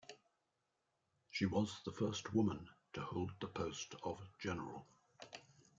[1.29, 4.87] She was the first woman to hold the post of General.